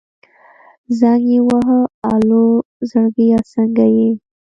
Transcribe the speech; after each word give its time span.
زنګ 0.99 1.23
يې 1.31 1.39
ووهه 1.45 1.79
الو 2.13 2.43
زړګيه 2.89 3.39
څنګه 3.53 3.85
يې. 3.95 4.09